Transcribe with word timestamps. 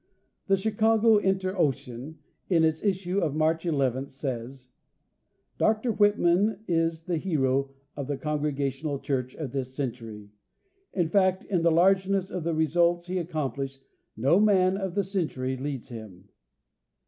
The 0.47 0.57
Chicago 0.57 1.17
Inter 1.19 1.55
Ocean, 1.55 2.17
in 2.49 2.63
its 2.63 2.83
issue 2.83 3.19
of 3.19 3.35
March 3.35 3.67
11, 3.67 4.09
says:'' 4.09 4.69
Dr 5.59 5.91
Whitman 5.91 6.63
is 6.67 7.03
the 7.03 7.17
hero 7.17 7.75
of 7.95 8.07
the 8.07 8.17
Congregational 8.17 8.97
church 8.97 9.35
of 9.35 9.51
this 9.51 9.75
century. 9.75 10.31
In 10.91 11.07
fact, 11.07 11.43
in 11.45 11.61
the 11.61 11.69
largeness 11.69 12.31
of 12.31 12.43
the 12.43 12.55
results 12.55 13.05
he 13.05 13.23
accom 13.23 13.53
plished, 13.55 13.77
no 14.17 14.39
man 14.39 14.75
of 14.75 14.95
the 14.95 15.03
century 15.03 15.55
leads 15.55 15.89
him." 15.89 16.29